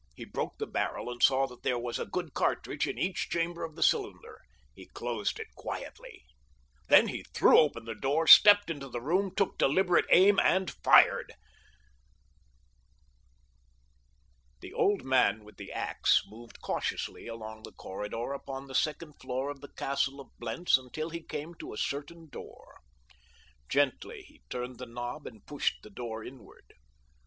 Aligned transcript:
He 0.15 0.25
broke 0.25 0.57
the 0.57 0.65
barrel, 0.65 1.11
and 1.11 1.21
saw 1.21 1.45
that 1.45 1.61
there 1.61 1.77
was 1.77 1.99
a 1.99 2.07
good 2.07 2.33
cartridge 2.33 2.87
in 2.87 2.97
each 2.97 3.29
chamber 3.29 3.63
of 3.63 3.75
the 3.75 3.83
cylinder. 3.83 4.41
He 4.73 4.87
closed 4.87 5.39
it 5.39 5.53
quietly. 5.53 6.23
Then 6.89 7.09
he 7.09 7.21
threw 7.21 7.59
open 7.59 7.85
the 7.85 7.93
door, 7.93 8.25
stepped 8.25 8.71
into 8.71 8.89
the 8.89 8.99
room, 8.99 9.29
took 9.35 9.59
deliberate 9.59 10.07
aim, 10.09 10.39
and 10.39 10.71
fired. 10.71 11.33
The 14.61 14.73
old 14.73 15.03
man 15.03 15.43
with 15.43 15.57
the 15.57 15.71
ax 15.71 16.23
moved 16.25 16.61
cautiously 16.61 17.27
along 17.27 17.61
the 17.61 17.71
corridor 17.71 18.33
upon 18.33 18.65
the 18.65 18.73
second 18.73 19.21
floor 19.21 19.51
of 19.51 19.61
the 19.61 19.69
Castle 19.71 20.19
of 20.19 20.29
Blentz 20.39 20.79
until 20.79 21.11
he 21.11 21.21
came 21.21 21.53
to 21.59 21.73
a 21.73 21.77
certain 21.77 22.27
door. 22.27 22.79
Gently 23.69 24.23
he 24.23 24.41
turned 24.49 24.79
the 24.79 24.87
knob 24.87 25.27
and 25.27 25.45
pushed 25.45 25.83
the 25.83 25.91
door 25.91 26.23
inward. 26.23 26.73